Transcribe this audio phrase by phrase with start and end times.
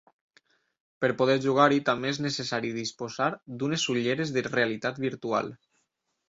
[1.03, 3.27] Per poder jugar-hi també és necessari disposar
[3.61, 5.55] d'unes ulleres de realitat virtual.